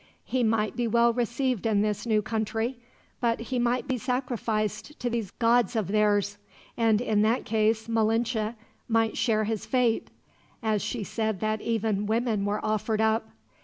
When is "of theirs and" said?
5.75-6.99